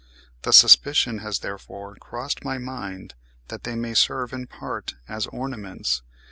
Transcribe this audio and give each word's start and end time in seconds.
The 0.41 0.51
suspicion 0.51 1.19
has 1.19 1.37
therefore 1.41 1.93
crossed 1.97 2.43
my 2.43 2.57
mind 2.57 3.13
that 3.49 3.65
they 3.65 3.75
may 3.75 3.93
serve 3.93 4.33
in 4.33 4.47
part 4.47 4.95
as 5.07 5.27
ornaments. 5.27 6.01